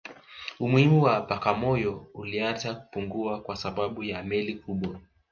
[0.65, 4.99] Umuhimu wa Bagamoyo ulianza kupungua kwa sababu ya meli kubwa